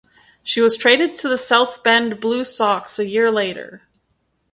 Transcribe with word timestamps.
She 0.41 0.61
was 0.61 0.77
traded 0.77 1.19
to 1.19 1.29
the 1.29 1.37
South 1.37 1.83
Bend 1.83 2.19
Blue 2.19 2.43
Sox 2.43 2.97
a 2.97 3.05
year 3.05 3.29
later. 3.29 3.83